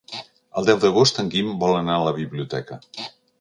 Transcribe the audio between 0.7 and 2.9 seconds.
d'agost en Guim vol anar a la biblioteca.